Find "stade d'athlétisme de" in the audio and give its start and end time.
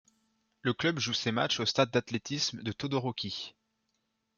1.67-2.71